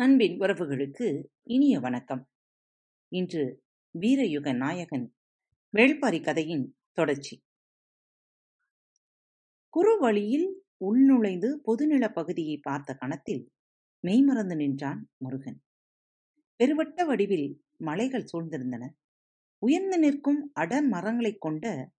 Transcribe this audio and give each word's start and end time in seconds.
அன்பின் 0.00 0.38
உறவுகளுக்கு 0.38 1.24
இனிய 1.42 1.80
வணக்கம். 1.80 2.28
இன்று 3.08 3.62
வீரயுக 4.00 4.56
நாயகன் 4.56 5.14
வேள்பாரி 5.76 6.22
கதையின் 6.22 6.76
தொடர்ச்சி. 6.92 7.42
குறுவழியில் 9.76 10.46
உள்நுழைந்து 10.84 11.60
பொதுநிலப் 11.66 12.12
பகுதியை 12.12 12.58
பார்த்த 12.58 12.94
கணத்தில் 12.94 13.52
மெய்மறந்து 14.00 14.56
நின்றான் 14.56 15.08
முருகன். 15.16 15.62
பெருவட்ட 16.58 17.06
வடிவில் 17.06 17.64
மலைகள் 17.76 18.26
சூழ்ந்திருந்தன. 18.32 18.88
உயர்ந்து 19.58 19.98
நிற்கும் 19.98 20.50
அடர் 20.54 20.86
மரங்களைக் 20.86 21.40
கொண்ட 21.40 21.90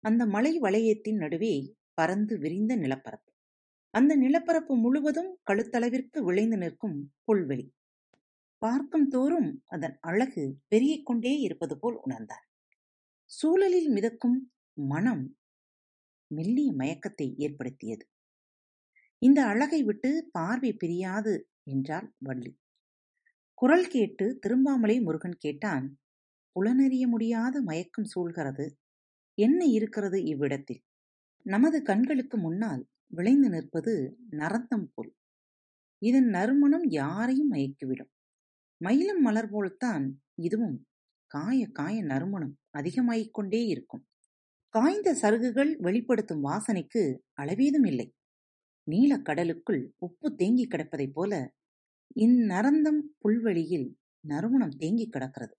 அந்த 0.00 0.26
மலை 0.26 0.60
வளையத்தின் 0.60 1.16
நடுவே 1.16 1.76
பறந்து 1.94 2.38
விரிந்த 2.38 2.76
நிலப்பரப்பு. 2.76 3.29
அந்த 3.94 4.16
நிலப்பரப்பு 4.16 4.76
முழுவதும் 4.76 5.38
கழுத்தளவிற்கு 5.50 6.18
விளைந்து 6.18 6.56
நிற்கும் 6.56 6.96
புல்வெளி. 7.24 7.66
பார்க்கும் 8.58 9.08
தோறும் 9.08 9.50
அதன் 9.66 9.96
அழகு 10.00 10.42
பெருகிக் 10.68 11.06
கொண்டே 11.06 11.32
இருப்பது 11.38 11.78
போல் 11.78 11.96
உணர்ந்தார். 12.06 12.44
சூழலில் 13.30 13.88
மிதக்கும் 13.88 14.38
மனம் 14.74 15.24
மெல்லிய 16.30 16.72
மயக்கத்தை 16.72 17.34
ஏற்படுத்தியது. 17.36 18.04
இந்த 19.22 19.44
அழகை 19.46 19.82
விட்டு 19.82 20.28
பார்வை 20.32 20.72
பிரியாது 20.72 21.34
என்றாள் 21.64 22.14
வள்ளி. 22.18 22.52
குரல் 23.54 23.88
கேட்டு 23.88 24.38
திரும்பாமலே 24.46 25.02
முருகன் 25.02 25.38
கேட்டான் 25.38 25.86
புலனறிய 26.56 27.06
முடியாத 27.06 27.62
மயக்கம் 27.62 28.08
சூழ்கிறது. 28.14 28.66
என்ன 29.38 29.64
இருக்கிறது 29.64 30.24
இவ்விடத்தில்? 30.24 30.82
நமது 31.46 31.82
கண்களுக்கு 31.82 32.36
முன்னால் 32.38 32.82
விளைந்து 33.10 33.48
நிற்பது 33.48 34.18
நரந்தம் 34.30 34.84
புல். 34.94 35.14
இதன் 35.98 36.26
நறுமணம் 36.26 36.84
யாரையும் 36.84 37.52
மயக்கிவிடும். 37.52 38.10
மயிலம் 38.84 39.20
மலர் 39.20 39.50
போல்தான் 39.50 40.22
இதுவும் 40.34 40.86
காய 41.26 41.66
காய 41.72 42.02
நறுமணம் 42.02 42.58
அதிகமாகிக் 42.70 43.34
கொண்டே 43.34 43.66
இருக்கும். 43.66 44.06
காய்ந்த 44.68 45.14
சருகுகள் 45.14 45.76
வெளிப்படுத்தும் 45.78 46.44
வாசனைக்கு 46.44 47.18
அளவீதும் 47.42 47.86
இல்லை. 47.86 48.14
நீலக் 48.90 49.24
கடலுக்குள் 49.24 49.92
உப்பு 49.96 50.34
தேங்கி 50.34 50.66
கிடப்பதைப் 50.66 51.12
போல 51.12 51.54
இந்நரந்தம் 52.14 53.00
புல்வெளியில் 53.18 53.98
நறுமணம் 54.20 54.76
தேங்கி 54.76 55.08
கிடக்கிறது. 55.08 55.56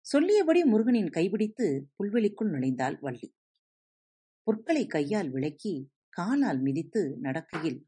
சொல்லியபடி 0.00 0.64
முருகனின் 0.64 1.08
கைபிடித்து 1.08 1.82
புல்வெளிக்குள் 1.98 2.50
நுழைந்தாள் 2.50 3.00
வள்ளி. 3.00 3.34
புற்களை 4.42 4.86
கையால் 4.86 5.30
விளக்கி 5.30 5.90
காலால் 6.16 6.60
மிதித்து 6.60 7.18
நடக்கையில் 7.20 7.80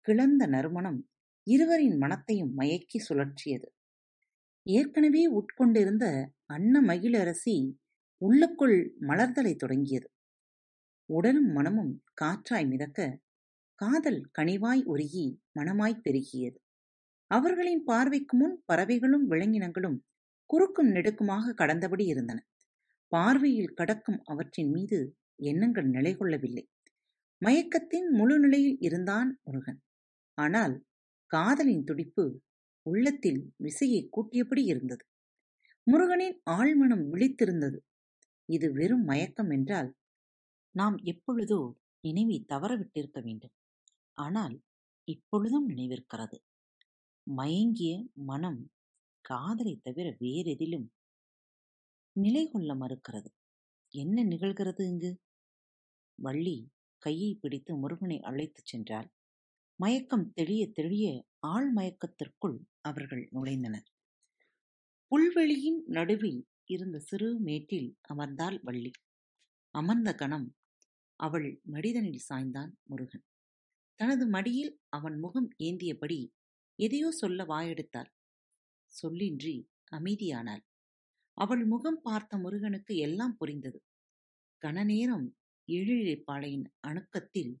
கிளந்த 0.00 0.46
நறுமணம் 0.46 1.10
இருவரின் 1.46 1.96
மனத்தையும் 1.96 2.58
மயக்கி 2.58 2.98
சுழற்றியது. 3.08 3.68
ஏற்கனவே 4.66 5.22
உட்கொண்டிருந்த 5.32 6.04
அன்ன 6.46 6.82
மகிழரசி 6.82 7.56
உள்ளுக்குள் 8.16 8.96
மலர்தலை 9.00 9.56
தொடங்கியது. 9.56 10.08
உடலும் 11.10 11.50
மனமும் 11.52 12.02
காற்றாய் 12.20 12.68
மிதக்க 12.68 13.20
காதல் 13.74 14.30
கனிவாய் 14.38 14.82
உருகி 14.84 15.26
மனமாய்ப் 15.58 16.02
பெருகியது. 16.04 16.58
அவர்களின் 17.30 17.84
பார்வைக்கு 17.84 18.36
முன் 18.36 18.62
பறவைகளும் 18.66 19.30
விலங்கினங்களும் 19.30 19.98
குறுக்கும் 20.50 20.88
நெடுக்குமாக 20.88 21.54
கடந்தபடி 21.58 22.04
இருந்தன. 22.06 22.46
பார்வையில் 23.08 23.72
கடக்கும் 23.74 24.20
அவற்றின் 24.24 24.70
மீது 24.70 24.98
எண்ணங்கள் 25.36 25.88
நிலை 25.88 26.16
கொள்ளவில்லை 26.16 26.64
மயக்கத்தின் 27.42 28.08
முழு 28.10 28.38
நிலையில் 28.38 28.78
இருந்தான் 28.80 29.40
முருகன். 29.42 29.80
ஆனால் 30.38 30.74
காதலின் 31.30 31.84
துடிப்பு 31.84 32.24
உள்ளத்தில் 32.86 33.40
விசையை 33.56 34.00
கூட்டியபடி 34.08 34.62
இருந்தது. 34.64 35.04
முருகனின் 35.86 36.36
ஆழ்மனம் 36.50 37.04
விழித்திருந்தது. 37.12 37.78
இது 38.48 38.72
வெறும் 38.72 39.04
மயக்கம் 39.04 39.50
என்றால் 39.50 39.90
நாம் 40.74 40.96
எப்பொழுதோ 41.04 41.60
நினைவை 42.00 42.44
தவறவிட்டிருக்க 42.48 43.18
வேண்டும். 43.22 43.54
ஆனால் 44.14 44.54
இப்பொழுதும் 45.08 45.68
நினைவிருக்கிறது. 45.68 46.36
மயங்கிய 47.26 47.92
மனம் 48.24 48.60
காதலை 49.24 49.74
தவிர 49.82 50.16
வேறெதிலும் 50.20 50.86
நிலை 52.16 52.44
கொள்ள 52.48 52.74
மறுக்கிறது. 52.74 53.30
என்ன 53.94 54.24
நிகழ்கிறது 54.24 54.82
இங்கு? 54.88 55.10
வள்ளி 56.18 56.56
கையை 57.00 57.30
பிடித்து 57.34 57.76
முருகனை 57.76 58.18
அழைத்துச் 58.20 58.66
சென்றால் 58.66 59.08
மயக்கம் 59.80 60.26
தெளிய 60.32 60.62
தெளிய 60.70 61.06
ஆள் 61.46 61.68
மயக்கத்திற்குள் 61.74 62.58
அவர்கள் 62.80 63.24
நுழைந்தனர். 63.32 63.86
புல்வெளியின் 65.12 65.80
நடுவில் 65.86 66.40
இருந்த 66.66 66.98
சிறு 67.00 67.40
மேட்டில் 67.40 67.88
அமர்ந்தாள் 68.14 68.58
வள்ளி. 68.62 68.92
அமர்ந்த 69.74 70.10
கணம் 70.14 70.48
அவள் 71.20 71.48
மடிதனில் 71.72 72.24
சாய்ந்தான் 72.28 72.72
முருகன். 72.82 73.24
தனது 74.00 74.26
மடியில் 74.26 74.72
அவன் 74.88 75.18
முகம் 75.18 75.48
ஏந்தியபடி 75.58 76.20
எதையோ 76.78 77.10
சொல்ல 77.12 77.44
வாயெடுத்தாள். 77.44 78.10
சொல்லின்றி 78.92 79.56
அமைதியானாள். 79.92 80.62
அவள் 81.36 81.64
முகம் 81.66 82.00
பார்த்த 82.02 82.38
முருகனுக்கு 82.38 82.96
எல்லாம் 82.96 83.36
புரிந்தது. 83.36 83.78
கனநேரம் 84.62 85.26
ஏழிழைப்பாளையின் 85.70 86.66
அணுக்கத்தில் 86.86 87.52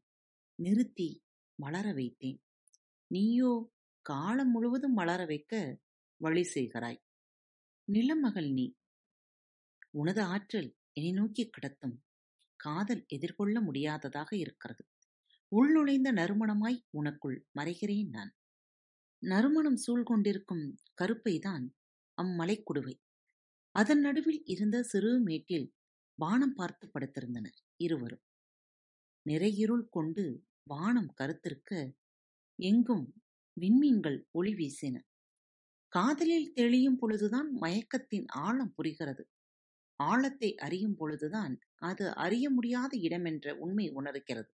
நிறுத்தி 0.58 1.08
மலர 1.58 1.92
வைத்தேன். 1.92 2.38
நீயோ 3.06 3.52
காலம் 4.06 4.50
முழுவதும் 4.50 4.92
மலர 4.92 5.24
வைக்க 5.24 5.54
வழி 6.20 6.42
செய்கிறாய். 6.54 7.00
நிலமகள் 7.88 8.52
நீ. 8.52 8.66
உனது 9.90 10.22
ஆற்றல் 10.22 10.70
என்னை 10.92 11.12
நோக்கி 11.12 11.50
கிடத்தும். 11.50 11.96
காதல் 12.60 13.04
எதிர்கொள்ள 13.08 13.60
முடியாததாக 13.60 14.36
இருக்கிறது. 14.36 14.84
உள்நுழைந்த 15.52 16.08
நறுமணமாய் 16.12 16.78
உனக்குள் 16.90 17.38
மறைகிறேன் 17.54 18.08
நான். 18.08 18.32
நறுமணம் 19.22 19.80
சூழ்கொண்டிருக்கும் 19.86 20.64
கருப்பைதான் 21.02 21.64
அம்மலைக்குடுவை 22.18 22.94
அதன் 23.74 24.00
நடுவில் 24.00 24.42
இருந்த 24.44 24.82
சிறு 24.82 25.20
மேட்டில் 25.20 25.66
வானம் 26.18 26.54
பார்த்து 26.54 26.90
படுத்திருந்தனர் 26.94 27.58
இருவரும். 27.80 28.22
நிறையிருள் 29.28 29.88
கொண்டு 29.90 30.46
வானம் 30.62 31.14
கருத்திருக்க 31.20 31.96
எங்கும் 32.58 33.22
விண்மீன்கள் 33.60 34.18
ஒளி 34.30 34.52
வீசின. 34.54 34.96
காதலில் 35.88 36.52
தெளியும் 36.52 36.96
பொழுதுதான் 36.96 37.58
மயக்கத்தின் 37.60 38.26
ஆழம் 38.26 38.74
புரிகிறது. 38.74 39.24
ஆழத்தை 39.96 40.54
அறியும் 40.56 40.96
பொழுதுதான் 40.96 41.58
அது 41.76 42.14
அறிய 42.14 42.50
முடியாத 42.50 42.96
இடமென்ற 42.96 43.56
உண்மை 43.56 43.90
உணர்கிறது. 43.90 44.52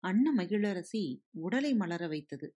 அன்ன 0.00 0.26
மகிழரசி 0.34 1.02
உடலை 1.30 1.74
மலர 1.74 2.06
வைத்தது. 2.06 2.48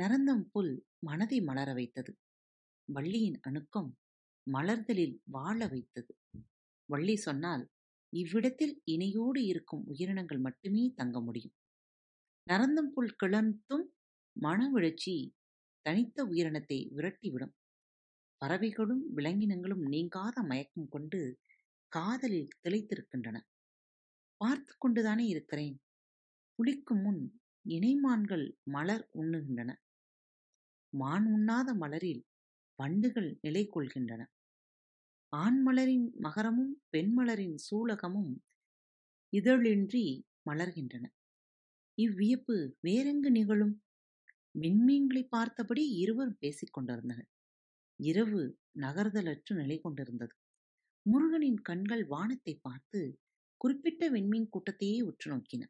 நரந்தம் 0.00 0.44
புல் 0.52 0.86
மனதை 0.98 1.40
மலர 1.40 1.72
வைத்தது. 1.72 2.12
வள்ளியின் 2.88 3.38
அணுக்கம் 3.40 3.90
மலர்தலில் 4.52 5.16
வாழ 5.24 5.58
வைத்தது. 5.66 6.12
வள்ளி 6.88 7.16
சொன்னால் 7.16 7.64
இவ்விடத்தில் 8.12 8.82
இணையோடு 8.86 9.40
இருக்கும் 9.44 9.84
உயிரினங்கள் 9.86 10.38
மட்டுமே 10.38 10.92
தங்க 10.94 11.20
முடியும். 11.20 11.54
நரந்தம் 12.46 12.90
புல் 12.94 13.14
கிளந்தும் 13.16 13.86
மனவிழச்சி 14.36 15.14
தனித்த 15.86 16.24
உயிரினத்தை 16.24 16.78
விரட்டிவிடும். 16.94 17.54
பறவைகளும் 18.42 19.04
விலங்கினங்களும் 19.16 19.84
நீங்காத 19.88 20.42
மயக்கம் 20.42 20.88
கொண்டு 20.88 21.20
காதலில் 21.92 22.54
திளைத்திருக்கின்றன. 22.62 23.36
பார்த்து 24.40 24.74
கொண்டுதானே 24.78 25.26
இருக்கிறேன். 25.26 25.76
குளிக்கும் 26.58 27.02
முன் 27.02 27.22
இணைமான்கள் 27.64 28.46
மலர் 28.70 29.04
உண்ணுகின்றன. 29.14 29.70
மான் 30.92 31.26
உண்ணாத 31.26 31.68
மலரில் 31.74 32.22
வண்டுகள் 32.78 33.38
நிலை 33.40 33.62
கொள்கின்றன 33.68 34.22
ஆண்மலரின் 35.32 36.06
மகரமும் 36.18 36.72
பெண்மலரின் 36.90 37.56
சூலகமும் 37.66 38.32
இதழின்றி 39.32 40.04
மலர்கின்றன. 40.50 41.04
இவ்வியப்பு 41.98 42.56
வேறெங்கு 42.82 43.30
நிகழும்? 43.30 43.74
விண்மீன்களை 44.54 45.22
பார்த்தபடி 45.28 45.84
இருவரும் 45.96 46.38
பேசிக் 46.38 46.74
கொண்டிருந்தனர். 46.74 47.28
இரவு 48.00 48.42
நகர்தலற்று 48.80 49.54
நிலை 49.54 49.78
கொண்டிருந்தது. 49.80 50.34
முருகனின் 51.06 51.60
கண்கள் 51.62 52.04
வானத்தை 52.06 52.54
பார்த்து 52.62 53.00
குறிப்பிட்ட 53.60 54.10
விண்மீன் 54.10 54.50
கூட்டத்தையே 54.50 55.02
உற்று 55.02 55.28
நோக்கின. 55.32 55.62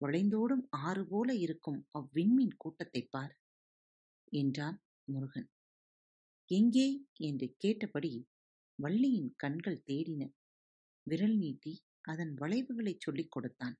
வளைந்தோடும் 0.00 0.64
ஆறு 0.82 1.06
போல 1.06 1.34
இருக்கும் 1.38 1.80
அவ்விண்மீன் 1.98 2.56
கூட்டத்தைப் 2.58 3.10
பார் 3.10 3.34
என்றான் 4.32 4.78
முருகன். 5.08 5.48
எங்கே? 6.50 6.88
என்று 7.20 7.54
கேட்டபடி 7.58 8.12
வள்ளியின் 8.82 9.34
கண்கள் 9.36 9.82
தேடின 9.86 10.22
விரல் 11.02 11.36
நீட்டி 11.36 11.72
அதன் 12.00 12.34
வளைவுகளைச் 12.34 13.00
சொல்லிக் 13.00 13.30
கொடுத்தான். 13.30 13.76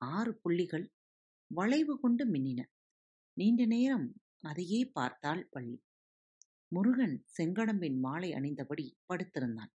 ஆறு 0.00 0.32
புள்ளிகள் 0.38 0.92
வளைவு 1.50 1.94
கொண்டு 2.00 2.24
மின்னின. 2.30 2.60
நீண்ட 3.36 3.66
நேரம் 3.66 4.06
அதையே 4.40 4.80
பார்த்தாள் 4.84 5.48
வள்ளி. 5.50 5.78
முருகன் 6.68 7.16
செங்கடம்பின் 7.38 7.98
மாலை 7.98 8.32
அணிந்தபடி 8.32 8.86
படுத்திருந்தான். 9.08 9.72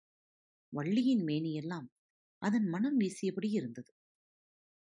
வள்ளியின் 0.72 1.24
மேனியெல்லாம் 1.24 1.88
அதன் 2.42 2.66
மனம் 2.66 3.00
வீசியபடி 3.00 3.48
இருந்தது. 3.50 3.92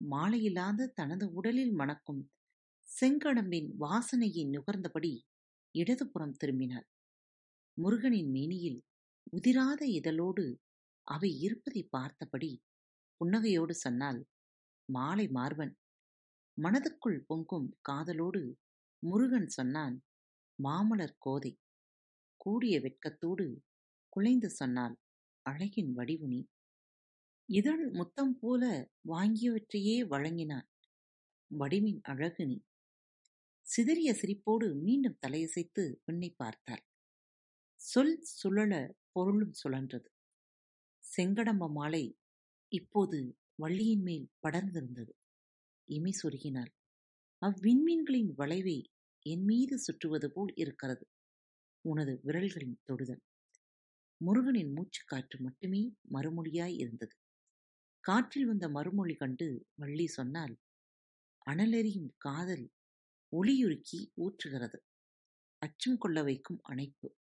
மாலையில்லாத 0.02 0.90
தனது 0.94 1.26
உடலில் 1.34 1.74
மணக்கும் 1.74 2.22
செங்கடம்பின் 2.90 3.70
வாசனையை 3.80 4.46
நுகர்ந்தபடி 4.50 5.14
இடதுபுறம் 5.76 6.38
திரும்பினாள். 6.44 6.88
முருகனின் 7.78 8.30
மேனியில் 8.30 8.80
உதிராத 9.34 9.82
இதழோடு 9.98 10.44
அவை 11.08 11.30
இருப்பதை 11.40 11.82
பார்த்தபடி 11.90 12.52
புன்னகையோடு 13.22 13.74
சொன்னால் 13.76 14.20
மாலை 14.90 15.26
மார்பன். 15.28 15.74
மனதுக்குள் 16.58 17.20
பொங்கும் 17.28 17.68
காதலோடு 17.90 18.42
முருகன் 19.04 19.50
சொன்னான் 19.50 19.96
மாமலர் 20.60 21.16
கோதை. 21.18 21.52
கூடிய 22.42 22.76
வெட்கத்தோடு 22.80 23.48
குலைந்து 24.14 24.50
சொன்னால் 24.50 24.96
அழகின் 25.46 25.92
வடிவுனி. 25.96 26.42
இதழ் 27.50 27.86
முத்தம் 27.92 28.36
போல 28.40 28.64
வாங்கியவற்றையே 29.10 29.98
வழங்கினான் 30.08 30.68
வடிவின் 31.52 32.02
அழகு 32.04 32.44
நீ 32.46 32.58
சிதறிய 33.66 34.10
சிரிப்போடு 34.14 34.68
மீண்டும் 34.84 35.20
தலையசைத்து 35.24 35.84
பெண்ணை 36.06 36.30
பார்த்தாள் 36.38 36.84
சொல் 37.82 38.16
சுழல 38.32 38.74
பொருளும் 39.16 39.54
சுழன்றது. 39.64 40.10
செங்கடம்ப 41.04 41.72
மாலை 41.72 42.18
இப்போது 42.72 43.38
வள்ளியின் 43.56 44.02
மேல் 44.02 44.32
படர்ந்திருந்தது. 44.44 45.14
இமை 45.90 46.12
சொருகினாள். 46.24 46.72
அவ்விண்மீன்களின் 47.42 48.32
வளைவை 48.36 48.78
என் 49.26 49.44
மீது 49.44 49.80
சுற்றுவது 49.80 50.32
போல் 50.32 50.54
இருக்கிறது. 50.56 51.06
உனது 51.86 52.22
விரல்களின் 52.24 52.78
தொடுதல். 52.84 53.22
முருகனின் 54.22 54.72
மூச்சு 54.74 55.02
காற்று 55.06 55.40
மட்டுமே 55.40 55.96
மறுமொழியாய் 56.14 56.76
இருந்தது. 56.78 57.16
காற்றில் 58.00 58.46
வந்த 58.46 58.70
மறுமொழி 58.70 59.16
கண்டு 59.16 59.66
வள்ளி 59.76 60.08
சொன்னால் 60.08 60.56
அனலெறியும் 61.46 62.10
காதல் 62.18 62.72
ஒளியுருக்கி 63.34 64.00
ஊற்றுகிறது. 64.18 64.78
அச்சம் 65.62 65.98
கொள்ள 65.98 66.24
வைக்கும் 66.24 66.60
அணைப்பு. 66.62 67.16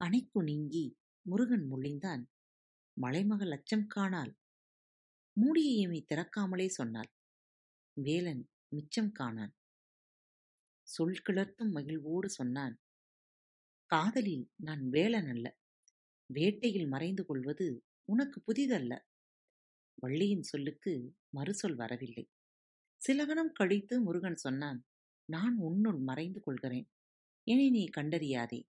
அணைப்பு 0.00 0.42
நீங்கி 0.42 0.84
முருகன் 1.28 1.64
முள்ளிந்தான். 1.70 2.22
மலைமகள் 2.96 3.50
அச்சம் 3.50 3.86
காணால். 3.86 4.32
மூடிய 5.36 5.70
இமை 5.80 6.04
திறக்காமலே 6.14 6.66
சொன்னாள். 6.68 7.10
வேலன் 7.96 8.42
மிச்சம் 8.68 9.12
காணான். 9.18 9.54
சொல் 10.88 11.22
கிளர்த்தும் 11.26 11.70
மகிழ்வோடு 11.70 12.30
சொன்னான். 12.30 12.74
காதலில் 13.90 14.50
நான் 14.56 14.88
வேலன் 14.88 15.28
அல்ல. 15.28 15.46
வேட்டையில் 16.30 16.88
மறைந்து 16.88 17.26
கொள்வது 17.26 17.84
உனக்கு 18.04 18.38
புதிதல்ல. 18.40 18.92
வள்ளியின் 19.94 20.42
சொல்லுக்கு 20.42 20.92
மறுசொல் 21.36 21.76
வரவில்லை. 21.76 22.24
சில 22.96 23.26
கணம் 23.26 23.52
கழித்து 23.52 24.02
முருகன் 24.02 24.36
சொன்னான் 24.36 24.80
நான் 25.28 25.56
உன்னுள் 25.58 26.00
மறைந்து 26.00 26.40
கொள்கிறேன். 26.40 26.88
என்னை 27.46 27.70
நீ 27.70 27.84
கண்டறியாதே. 27.96 28.60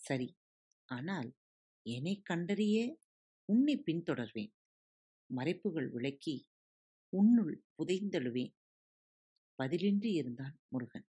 சரி 0.00 0.28
ஆனால் 0.88 1.30
என்னை 1.82 2.20
கண்டறிய 2.22 2.98
உன்னை 3.44 3.82
பின்தொடர்வேன். 3.86 4.52
மறைப்புகள் 5.36 5.90
விளக்கி 5.90 6.48
உன்னுள் 7.08 7.64
புதைந்தெழுவேன். 7.78 8.54
பதிலின்றி 9.62 10.12
இருந்தான் 10.12 10.58
முருகன். 10.68 11.06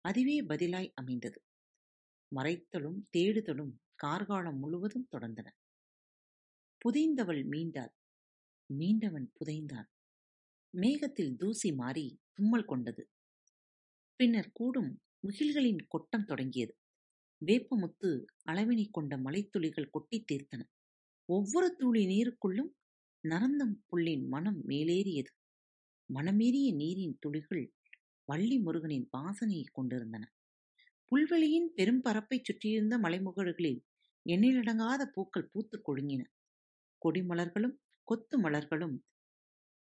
அதுவே 0.00 0.44
பதிலாய் 0.44 0.92
அமைந்தது. 0.94 1.44
மறைத்தலும் 2.36 3.00
தேடுதலும் 3.16 3.74
கார்காலம் 3.94 4.58
முழுவதும் 4.58 5.08
தொடர்ந்தன. 5.16 5.48
புதைந்தவள் 6.78 7.44
மீண்டாள். 7.46 7.94
மீண்டவன் 8.66 9.32
புதைந்தான். 9.38 9.88
மேகத்தில் 10.76 11.36
தூசி 11.36 11.72
மாறி 11.72 12.20
தும்மல் 12.32 12.64
கொண்டது. 12.64 13.10
பின்னர் 14.16 14.50
கூடும் 14.52 15.02
முகில்களின் 15.22 15.86
கொட்டம் 15.88 16.24
தொடங்கியது. 16.24 16.78
வேப்பமுத்து 17.44 18.10
அளவினை 18.50 18.88
கொண்ட 18.90 19.16
மலைத்துளிகள் 19.18 19.90
கொட்டித் 19.90 20.24
தீர்த்தன. 20.32 20.62
ஒவ்வொரு 21.24 21.76
துளி 21.76 22.06
நீருக்குள்ளும் 22.06 22.70
நரந்தம் 23.28 23.74
புள்ளின் 23.86 24.26
மனம் 24.28 24.68
மேலேறியது. 24.68 25.30
மனமேறிய 26.14 26.74
நீரின் 26.74 27.16
துளிகள் 27.20 27.74
வள்ளி 28.24 28.58
முருகனின் 28.58 29.08
வாசனையைக் 29.16 29.72
கொண்டிருந்தன. 29.72 30.32
புல்வெளியின் 31.04 31.68
பெரும் 31.74 32.00
பரப்பைச் 32.00 32.44
சுற்றியிருந்த 32.44 32.98
மலைமுகடுகளில் 32.98 33.80
எண்ணிலடங்காத 34.28 35.04
பூக்கள் 35.12 35.48
பூத்துக் 35.52 35.84
கொழுங்கின. 35.88 36.22
கொடிமலர்களும் 37.02 37.76
கொத்து 38.02 38.42
மலர்களும் 38.42 38.96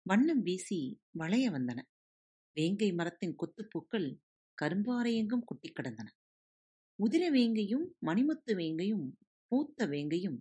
வண்ணம் 0.01 0.41
வீசி 0.41 0.99
வளைய 1.11 1.51
வந்தன. 1.51 1.81
வேங்கை 2.57 2.94
மரத்தின் 2.94 3.35
கொத்துப்பூக்கள் 3.35 4.07
கரும்பாறையெங்கும் 4.61 5.44
கொட்டிக் 5.45 5.75
கிடந்தன. 5.75 6.07
உதிர 6.99 7.23
வேங்கையும் 7.31 7.88
மணிமுத்து 8.05 8.51
வேங்கையும் 8.59 9.07
பூத்த 9.51 9.88
வேங்கையும் 9.88 10.38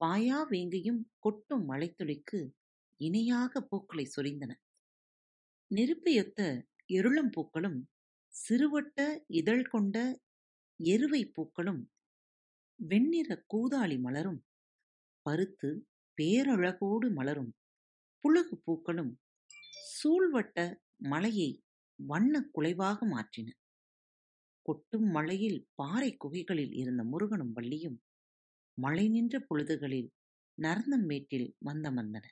பாயா 0.00 0.38
வேங்கையும் 0.50 1.00
கொட்டும் 1.18 1.64
மலைத்துளிக்கு 1.70 2.40
இணையாக 3.00 3.60
பூக்களை 3.60 4.04
சொரிந்தன. 4.16 4.52
நெருப்பையொத்த 5.70 6.40
எருளம் 6.86 7.30
பூக்களும் 7.32 7.78
சிறுவட்ட 8.34 8.98
இதழ் 9.40 9.66
கொண்ட 9.66 9.96
எருவை 10.80 11.22
பூக்களும் 11.32 11.82
வெண்ணிற 12.80 13.44
கூதாளி 13.54 13.98
மலரும் 14.00 14.40
பருத்து 15.26 15.70
பேரழகோடு 16.18 17.08
மலரும் 17.10 17.52
புலகு 18.24 18.56
பூக்களும் 18.64 19.12
சூழ்வட்ட 19.96 20.58
மலையை 20.96 21.50
வண்ண 21.98 22.34
குலைவாக 22.52 22.98
மாற்றின. 23.06 23.48
கொட்டும் 24.66 25.06
மலையில் 25.10 25.58
பாறை 25.74 26.10
குகைகளில் 26.16 26.74
இருந்த 26.74 27.02
முருகனும் 27.04 27.52
வள்ளியும் 27.52 27.98
மழை 28.78 29.06
நின்ற 29.08 29.36
பொழுதுகளில் 29.48 30.10
நரந்தம்மேட்டில் 30.58 31.48
வந்தமர்ந்தன 31.64 32.26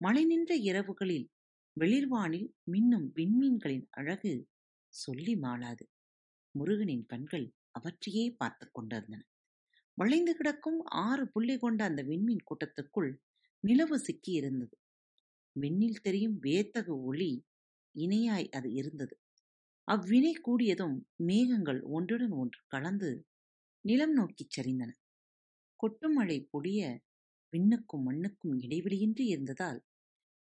மழை 0.00 0.22
நின்ற 0.24 0.52
இரவுகளில் 0.68 1.26
வெளிர்வானில் 1.76 2.48
மின்னும் 2.72 3.06
விண்மீன்களின் 3.14 3.86
அழகு 3.90 4.32
சொல்லி 4.94 5.34
மாளாது. 5.36 5.84
முருகனின் 6.54 7.04
கண்கள் 7.06 7.46
அவற்றையே 7.70 8.24
பார்த்து 8.36 8.66
கொண்டிருந்தன. 8.70 9.20
வளைந்து 9.98 10.32
கிடக்கும் 10.34 10.80
ஆறு 11.04 11.24
புள்ளி 11.28 11.56
கொண்ட 11.58 11.80
அந்த 11.84 12.02
விண்மீன் 12.02 12.46
கூட்டத்துக்குள் 12.50 13.10
நிலவு 13.64 13.96
சிக்கி 13.98 14.32
இருந்தது 14.32 14.76
விண்ணில் 15.56 16.02
தெரியும் 16.02 16.36
வேத்தகு 16.38 16.94
ஒளி 17.04 17.30
இணையாய் 17.94 18.48
அது 18.50 18.68
இருந்தது. 18.72 19.14
அவ்வினை 19.88 20.32
கூடியதும் 20.40 20.96
மேகங்கள் 21.24 21.78
ஒன்றுடன் 21.88 22.32
ஒன்று 22.32 22.60
கலந்து 22.68 23.10
நிலம் 23.84 24.12
நோக்கிச் 24.12 24.54
சரிந்தன. 24.54 24.90
கொட்டும் 25.80 26.14
மழை 26.14 26.38
பொடிய 26.50 26.80
விண்ணுக்கும் 27.52 28.04
மண்ணுக்கும் 28.04 28.56
இடைவெளியின்றி 28.60 29.24
இருந்ததால் 29.26 29.80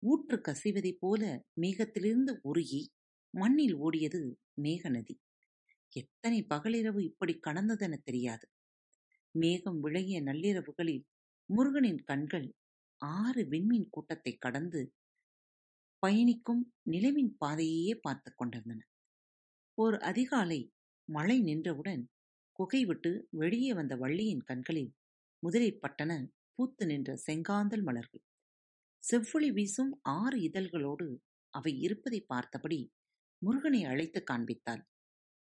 ஊற்று 0.03 0.37
கசிவதைப் 0.41 0.99
போல 0.99 1.21
மேகத்திலிருந்து 1.61 2.33
உருகி 2.43 2.81
மண்ணில் 3.33 3.75
ஓடியது 3.79 4.21
மேக 4.61 4.89
நதி. 4.89 5.15
எத்தனை 5.93 6.39
பகலிரவு 6.49 7.01
இப்படி 7.01 7.35
கடந்ததென 7.47 7.99
தெரியாது. 8.03 8.45
மேகம் 9.35 9.79
விலகிய 9.79 10.19
நள்ளிரவுகளில் 10.21 11.05
முருகனின் 11.49 12.03
கண்கள் 12.03 12.47
ஆறு 13.01 13.43
விண்மீன் 13.45 13.89
கூட்டத்தை 13.89 14.33
கடந்து 14.37 14.81
பயணிக்கும் 16.03 16.63
நிலவின் 16.85 17.31
பாதையையே 17.41 17.93
பார்த்து 18.01 18.29
கொண்டிருந்தன. 18.33 18.81
ஓர் 19.77 19.95
அதிகாலை 20.01 20.59
மழை 21.09 21.35
நின்றவுடன் 21.41 22.03
குகை 22.59 22.81
விட்டு 22.85 23.11
வெளியே 23.31 23.71
வந்த 23.73 23.93
வள்ளியின் 23.95 24.43
கண்களில் 24.43 24.91
முதலில் 25.43 25.81
பட்டன 25.81 26.11
பூத்து 26.55 26.85
நின்ற 26.85 27.09
செங்காந்தல் 27.25 27.83
மலர்கள். 27.83 28.23
செவ்வொளி 29.03 29.49
வீசும் 29.51 29.91
ஆறு 30.13 30.37
இதழ்களோடு 30.41 31.07
அவை 31.53 31.73
இருப்பதை 31.79 32.19
பார்த்தபடி 32.21 32.79
முருகனை 33.41 33.81
அழைத்து 33.83 34.21
காண்பித்தாள். 34.31 34.83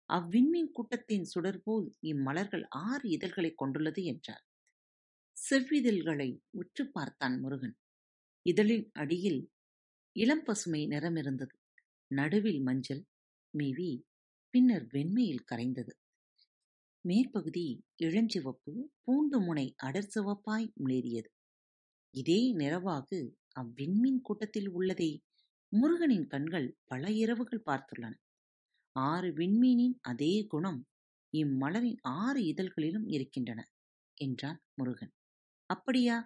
அவ்விண்மீன் 0.10 0.72
கூட்டத்தின் 0.72 1.26
சுடர்போல் 1.34 1.88
இம்மலர்கள் 2.04 2.66
ஆறு 2.84 3.06
இதழ்களை 3.10 3.52
கொண்டுள்ளது 3.56 4.04
என்றார் 4.04 4.44
செவ்விதழ்களை 5.38 6.30
உற்று 6.52 6.84
பார்த்தான் 6.92 7.36
முருகன். 7.40 7.76
இதழின் 8.46 8.88
அடியில் 8.94 9.42
இளம் 10.16 10.44
பசுமை 10.44 10.82
நிறமிருந்தது. 10.88 11.56
நடுவில் 12.12 12.62
மஞ்சள் 12.62 13.04
மீவி 13.54 13.92
பின்னர் 14.54 14.86
வெண்மையில் 14.86 15.46
கரைந்தது. 15.52 15.94
மேற்பகுதி 17.06 17.64
இளஞ்சிவப்பு 18.04 18.74
பூண்டு 19.04 19.40
முனை 19.42 19.76
அடர் 19.84 20.10
சிவப்பாய் 20.16 20.68
மிளேறியது. 20.80 21.30
இதே 22.14 22.54
நிறவாகு 22.54 23.20
அவ்விண்மீன் 23.60 24.22
கூட்டத்தில் 24.22 24.70
உள்ளதை 24.70 25.10
முருகனின் 25.72 26.28
கண்கள் 26.28 26.78
பல 26.84 27.12
இரவுகள் 27.14 27.66
பார்த்துள்ளன. 27.66 28.14
ஆறு 28.96 29.32
விண்மீனின் 29.32 29.98
அதே 30.02 30.46
குணம் 30.48 30.80
இம்மலரின் 31.34 32.00
ஆறு 32.02 32.42
இதழ்களிலும் 32.44 33.08
இருக்கின்றன 33.08 33.62
என்றான் 34.18 34.62
முருகன். 34.76 35.14
அப்படியா? 35.70 36.18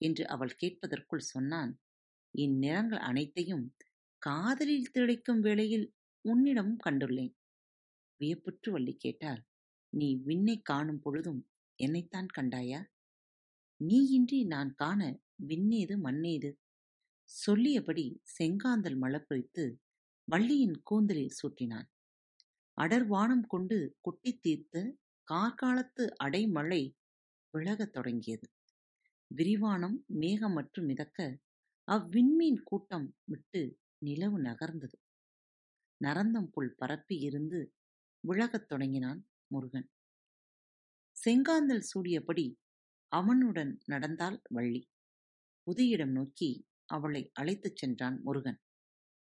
என்று 0.00 0.26
அவள் 0.28 0.56
கேட்பதற்குள் 0.62 1.30
சொன்னான் 1.32 1.72
இந்நிறங்கள் 2.34 3.02
அனைத்தையும் 3.02 3.64
காதலில் 4.22 4.90
திளைக்கும் 4.92 5.40
வேளையில் 5.40 5.86
உன்னிடம் 6.24 6.76
கண்டுள்ளேன். 6.84 7.34
வியப்புற்று 8.20 8.72
வள்ளி 8.72 8.96
கேட்டாள். 8.96 9.42
நீ 9.88 10.16
விண்ணை 10.16 10.62
காணும் 10.62 11.00
பொழுதும் 11.00 11.48
என்னைத்தான் 11.78 12.26
கண்டாயா? 12.36 12.80
நீயின்றி 13.80 14.44
நான் 14.44 14.74
காண 14.74 15.00
விண்ணேது 15.46 15.94
மண்ணேது? 16.02 16.50
சொல்லியபடி 17.30 18.20
செங்காந்தல் 18.38 18.98
மலப்பொறித்து 18.98 19.64
வள்ளியின் 20.24 20.82
கூந்தலில் 20.82 21.36
சூட்டினான். 21.42 21.88
அடர்வானம் 22.80 23.46
கொண்டு 23.46 23.96
குட்டி 24.00 24.38
தீர்த்த 24.38 24.96
கார்காலத்து 25.28 26.04
அடைமழை 26.24 26.82
விலகத் 27.54 27.92
தொடங்கியது. 27.92 28.46
விரிவானம் 29.30 29.96
மேகமற்று 30.12 30.80
மிதக்க 30.82 31.38
அவ்விண்மீன் 31.88 32.60
கூட்டம் 32.64 33.16
விட்டு 33.24 33.78
நிலவு 33.98 34.38
நகர்ந்தது. 34.42 34.96
நரந்தம் 36.00 36.48
புல் 36.52 36.74
பரப்பி 36.74 37.16
இருந்து 37.18 37.60
விலகத் 38.24 38.68
தொடங்கினான் 38.68 39.20
முருகன். 39.46 39.88
செங்காந்தல் 41.16 41.84
சூடியபடி 41.90 42.46
அவனுடன் 43.12 43.80
நடந்தாள் 43.84 44.42
வள்ளி. 44.48 44.80
உதயிடம் 45.66 46.10
நோக்கி 46.10 46.50
அவளை 46.84 47.30
அழைத்துச் 47.32 47.76
சென்றான் 47.76 48.20
முருகன். 48.22 48.58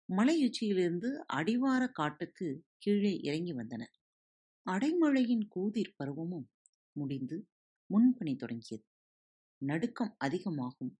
மலையுச்சியிலிருந்து 0.09 1.11
அடிவார 1.27 1.89
காட்டுக்கு 1.89 2.49
கீழே 2.79 3.19
இறங்கி 3.21 3.53
வந்தனர் 3.53 3.95
அடைமழையின் 4.67 5.47
கூதிர் 5.55 5.95
பருவமும் 5.97 6.47
முடிந்து 6.97 7.49
முன்பணி 7.91 8.37
தொடங்கியது. 8.37 8.85
நடுக்கம் 9.63 10.15
அதிகமாகும். 10.19 10.93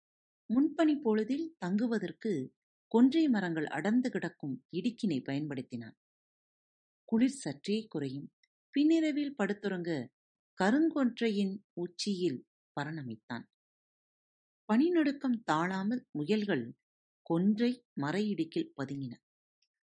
முன்பணி 0.51 0.95
பொழுதில் 1.03 1.55
தங்குவதற்கு 1.59 2.33
கொன்றை 2.89 3.29
மரங்கள் 3.29 3.67
அடர்ந்து 3.67 4.11
கிடக்கும் 4.11 4.65
இடுக்கினை 4.73 5.19
பயன்படுத்தினான். 5.23 5.97
குளிர் 7.09 7.39
சற்றே 7.39 7.87
குறையும். 7.89 8.29
பின்னிரவில் 8.75 9.35
படுத்துறங்க 9.39 9.91
கருங்கொன்றையின் 10.59 11.55
உச்சியில் 11.73 12.41
பரணமைத்தான். 12.77 13.45
பனிநடுக்கம் 14.69 15.43
தாழாமல் 15.43 16.07
முயல்கள் 16.11 16.65
கொன்றை 17.23 17.71
மர 17.95 18.21
இடுக்கில் 18.21 18.73
பதுங்கின. 18.77 19.15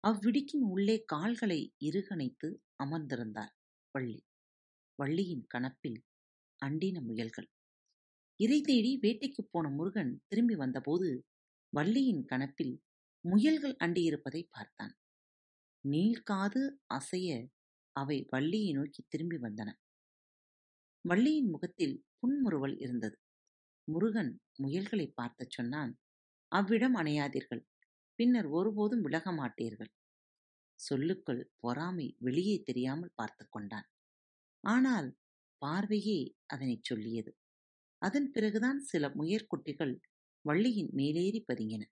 அவ்விடுக்கின் 0.03 0.65
உள்ளே 0.69 1.03
கால்களை 1.05 1.73
இருகணைத்து 1.85 2.49
அமர்ந்திருந்தார் 2.83 3.53
வள்ளி. 3.91 4.17
வள்ளியின் 4.99 5.45
கணப்பில் 5.53 5.99
அண்டின 6.65 7.01
முயல்கள். 7.01 7.49
இறை 8.39 8.61
தேடி 8.61 8.97
வேட்டைக்குப் 9.01 9.49
போன 9.51 9.69
முருகன் 9.69 10.23
திரும்பி 10.27 10.55
வந்தபோது 10.55 11.09
வள்ளியின் 11.73 12.25
கணப்பில் 12.25 12.75
முயல்கள் 13.25 13.75
அண்டியிருப்பதை 13.79 14.47
பார்த்தான். 14.49 14.93
நீள்காது 15.85 16.61
அசைய 16.93 17.29
அவை 17.95 18.27
வள்ளியை 18.29 18.71
நோக்கி 18.73 19.01
திரும்பி 19.07 19.37
வந்தன. 19.37 19.69
வள்ளியின் 21.05 21.49
முகத்தில் 21.49 21.95
புன்முறுவல் 22.19 22.77
இருந்தது. 22.77 23.17
முருகன் 23.87 24.31
முயல்களை 24.63 25.07
பார்த்துச் 25.13 25.51
சொன்னான் 25.51 25.91
அவ்விடம் 26.51 26.95
அணையாதீர்கள். 26.95 27.63
பின்னர் 28.19 28.47
ஒருபோதும் 28.49 29.01
விலக 29.01 29.31
மாட்டீர்கள். 29.31 29.91
சொல்லுக்குள் 30.79 31.51
பொறாமை 31.57 32.15
வெளியே 32.19 32.63
தெரியாமல் 32.63 33.15
பார்த்து 33.15 33.45
கொண்டான். 33.49 33.87
ஆனால் 34.63 35.09
பார்வையே 35.61 36.19
அதனைச் 36.45 36.83
சொல்லியது. 36.83 37.31
அதன் 38.01 38.31
பிறகுதான் 38.31 38.79
சில 38.81 39.09
முயற்குட்டிகள் 39.09 39.95
வள்ளியின் 40.45 40.91
மேலேறி 40.93 41.45
பதுங்கின. 41.47 41.83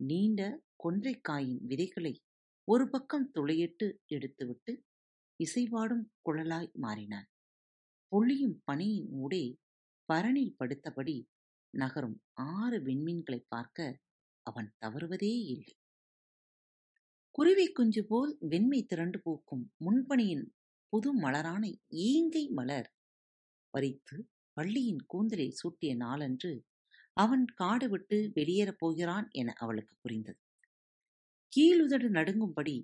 நீண்ட 0.00 0.40
கொன்றைக்காயின் 0.84 1.60
விதைகளை 1.66 2.14
ஒரு 2.70 2.84
பக்கம் 2.88 3.30
துளையிட்டு 3.34 3.86
எடுத்துவிட்டு 4.06 4.72
இசைவாடும் 5.40 6.04
குழலாய் 6.22 6.70
மாறினார். 6.74 7.28
பொழியும் 8.12 8.56
பனியின் 8.64 9.08
ஊடே 9.12 9.44
பரணில் 10.08 10.56
படுத்தபடி 10.58 11.16
நகரும் 11.74 12.18
ஆறு 12.50 12.78
விண்மீன்களை 12.78 13.40
பார்க்க 13.48 13.98
அவன் 14.46 14.70
தவறுவதே 14.78 15.32
இல்லை. 15.46 15.74
குருவி 17.34 17.66
குஞ்சு 17.72 18.02
போல் 18.06 18.32
வெண்மை 18.48 18.80
திரண்டு 18.82 19.20
பூக்கும் 19.20 19.64
முன்பணியின் 19.76 20.46
புது 20.92 21.10
மலரான 21.20 21.64
ஈங்கை 22.06 22.44
மலர் 22.48 22.90
பறித்து 23.74 24.16
பள்ளியின் 24.56 25.02
கூந்தலை 25.06 25.48
சூட்டிய 25.52 25.96
நாளன்று 25.96 26.52
அவன் 27.16 27.44
காடு 27.54 27.88
விட்டு 27.88 28.18
வெளியேறப் 28.34 28.78
போகிறான் 28.78 29.28
என 29.30 29.52
அவளுக்கு 29.56 29.94
புரிந்தது. 30.00 30.40
கீழுதடு 31.56 32.08
நடுங்கும்படி 32.08 32.74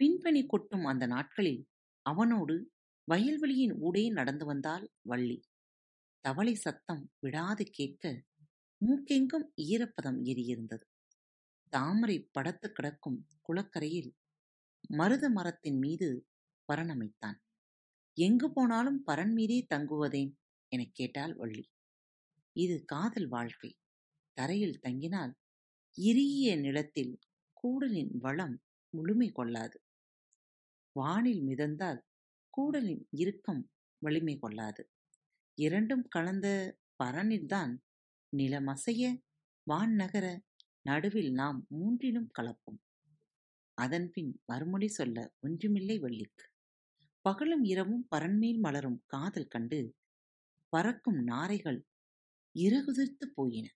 பின்பணி 0.00 0.46
கொட்டும் 0.46 0.84
அந்த 0.84 1.06
நாட்களில் 1.06 1.66
அவனோடு 2.02 2.72
வயல்வெளியின் 3.08 3.74
ஊடே 3.78 4.08
நடந்து 4.08 4.44
வந்தாள் 4.44 4.90
வள்ளி. 5.02 5.38
தவளை 6.20 6.54
சத்தம் 6.54 7.10
விடாது 7.18 7.64
கேட்க 7.64 8.24
மூக்கெங்கும் 8.80 9.46
ஈரப்பதம் 9.56 10.18
ஏறியிருந்தது 10.22 10.86
தாமரை 11.72 12.28
படத்து 12.38 12.68
கிடக்கும் 12.68 13.26
குளக்கரையில் 13.40 14.10
மருத 14.88 15.30
மரத்தின் 15.30 15.78
மீது 15.78 16.08
பரணமைத்தான். 16.68 17.38
எங்கு 18.18 18.52
போனாலும் 18.52 19.02
பரன் 19.06 19.32
மீதே 19.32 19.66
தங்குவதேன் 19.74 20.32
எனக் 20.72 20.94
கேட்டாள் 20.94 21.34
வள்ளி. 21.34 21.64
இது 22.52 22.84
காதல் 22.84 23.28
வாழ்க்கை. 23.28 23.70
தரையில் 24.32 24.80
தங்கினால் 24.82 25.32
இறுகிய 25.98 26.60
நிலத்தில் 26.60 27.18
கூடலின் 27.60 28.18
வளம் 28.18 28.62
முழுமை 28.90 29.28
கொள்ளாது. 29.28 29.82
வானில் 30.92 31.42
மிதந்தால் 31.42 32.00
கூடலின் 32.50 33.08
இறுக்கம் 33.10 33.70
வலிமை 33.98 34.38
கொள்ளாது. 34.38 34.90
இரண்டும் 35.54 36.04
கலந்த 36.08 36.78
பரனில்தான் 37.04 37.78
நிலமசைய 38.36 39.22
வான் 39.62 39.94
நகர 39.94 40.42
நடுவில் 40.82 41.32
நாம் 41.32 41.66
மூன்றிலும் 41.70 42.30
கலப்போம். 42.40 42.80
அதன்பின் 43.74 44.42
மறுமொழி 44.46 44.88
சொல்ல 44.88 45.32
ஒன்றுமில்லை 45.40 45.98
வள்ளிக்கு. 45.98 46.46
பகலும் 47.20 47.64
இரவும் 47.64 48.06
பரன்மேல் 48.16 48.58
மலரும் 48.58 49.02
காதல் 49.06 49.46
கண்டு 49.46 49.96
பறக்கும் 50.68 51.22
நாரைகள் 51.22 51.86
இறகுதிர்த்துப் 52.54 53.34
போயின. 53.34 53.68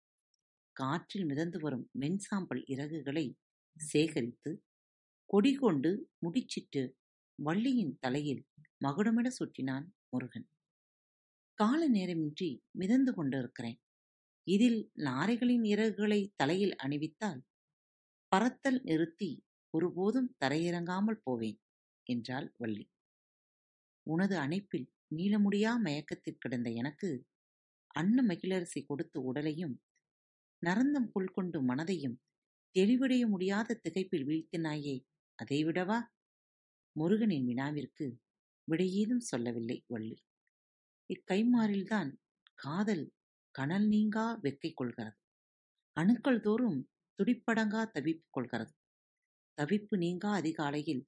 காற்றில் 0.72 1.24
மிதந்து 1.24 1.58
வரும் 1.60 1.90
வெண்சாம்பல் 1.98 2.64
இறகுகளை 2.66 3.34
சேகரித்து 3.76 4.50
கொடிகொண்டு 5.31 5.91
முடிச்சிட்டு 6.19 6.83
வள்ளியின் 7.38 7.95
தலையில் 8.00 8.43
மகுடமிட 8.81 9.29
சுற்றினான் 9.38 9.87
முருகன். 10.11 10.47
கால 11.59 11.81
நேரமின்றி 11.88 12.50
மிதந்து 12.73 13.12
கொண்டிருக்கிறேன். 13.14 13.79
இதில் 14.47 14.81
நாரைகளின் 15.05 15.64
இறகுகளை 15.64 16.21
தலையில் 16.37 16.75
அணிவித்தால் 16.76 17.41
பறத்தல் 18.33 18.81
நிறுத்தி 18.83 19.31
ஒருபோதும் 19.75 20.31
தரையிறங்காமல் 20.38 21.23
போவேன் 21.23 21.59
என்றாள் 22.07 22.49
வள்ளி. 22.57 22.85
உனது 24.07 24.37
அணைப்பில் 24.37 24.87
நீளமுடியா 25.17 25.73
மயக்கத்தில் 25.79 26.38
கிடந்த 26.38 26.69
எனக்கு 26.73 27.11
அன்ன 27.95 28.23
மகிழரசி 28.23 28.81
கொடுத்த 28.85 29.17
உடலையும் 29.21 29.75
நரந்தம் 30.62 31.09
புல் 31.12 31.33
கொண்டு 31.33 31.59
மனதையும் 31.62 32.17
தெளிவடைய 32.79 33.26
முடியாத 33.26 33.81
திகைப்பில் 33.85 34.26
வீழ்த்தினாயே 34.26 35.05
அதைவிடவா 35.38 35.99
முருகனின் 36.97 37.47
வினாவிற்கு 37.47 38.07
விடையேதும் 38.69 39.25
சொல்லவில்லை 39.31 39.85
வள்ளி. 39.87 40.17
இக்கைமாறில்தான் 41.11 42.11
காதல் 42.55 43.05
கனல் 43.55 43.87
நீங்கா 43.87 44.41
வெக்கை 44.43 44.73
கொள்கிறது. 44.75 45.17
அணுக்கள் 45.97 46.41
தோறும் 46.41 46.79
துடிப்படங்கா 47.19 47.83
தவிப்பு 47.95 48.26
கொள்கிறது. 48.31 48.73
தவிப்பு 49.59 49.97
நீங்கா 49.97 50.33
அதிகாலையில் 50.33 51.02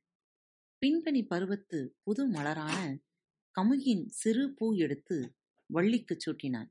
பின்பனி 0.82 1.26
பருவத்து 1.26 1.78
புது 2.02 2.32
மலரான 2.32 2.78
கமுகின் 3.54 4.06
சிறு 4.12 4.54
பூ 4.54 4.74
எடுத்து 4.74 5.36
வள்ளிக்குச் 5.70 6.24
சூட்டினான். 6.24 6.70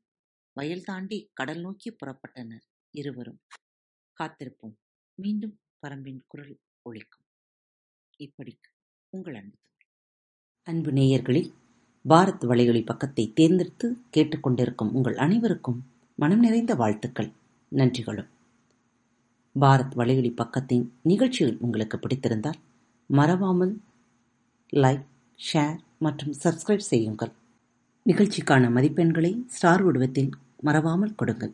வயல் 0.58 0.84
தாண்டி 0.84 1.32
கடல் 1.34 1.62
நோக்கி 1.62 1.96
புறப்பட்டனர் 1.96 2.66
இருவரும். 2.94 3.42
காத்திருப்போம். 4.18 4.76
மீண்டும் 5.16 5.60
பரம்பின் 5.82 6.20
குரல் 6.28 6.60
ஒழிக்கும் 6.90 7.26
இப்படிக்கு 8.20 8.70
உங்கள் 9.10 9.36
அன்பு 9.36 9.58
அன்பு 10.64 10.92
நேயர்களில் 10.92 11.54
பாரத் 12.10 12.46
வலையொலி 12.46 12.86
பக்கத்தை 12.86 13.32
தேர்ந்தெடுத்து 13.34 13.98
கேட்டுக்கொண்டிருக்கும் 14.18 14.92
உங்கள் 14.92 15.18
அனைவருக்கும் 15.18 15.86
மனம் 16.16 16.40
நிறைந்த 16.40 16.76
வாழ்த்துக்கள் 16.76 17.32
நன்றிகளும். 17.72 18.30
பாரத் 19.60 19.96
வலையொலி 19.96 20.32
பக்கத்தின் 20.32 20.90
நிகழ்ச்சிகள் 21.04 21.58
உங்களுக்கு 21.60 21.98
பிடித்திருந்தால் 21.98 22.60
மறவாமல் 23.10 23.82
லைக் 24.74 25.06
ஷேர் 25.54 25.80
மற்றும் 26.00 26.34
சப்ஸ்கிரைப் 26.44 26.90
செய்யுங்கள். 26.92 27.34
நிகழ்ச்சிக்கான 28.06 28.70
மதிப்பெண்களை 28.70 29.46
ஸ்டார் 29.46 29.82
உடவத்தில் 29.82 30.32
மறவாமல் 30.62 31.16
கொடுங்கள். 31.16 31.54